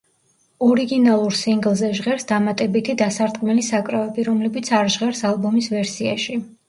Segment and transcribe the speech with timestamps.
[0.67, 6.41] ორიგინალურ სინგლზე ჟღერს დამატებითი დასარტყმელი საკრავები, რომლებიც არ ჟღერს ალბომის ვერსიაში.